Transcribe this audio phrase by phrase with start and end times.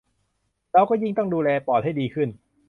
[0.73, 2.29] เราก็ยิ่งต้องดูแลปอดให้ดีขึ้น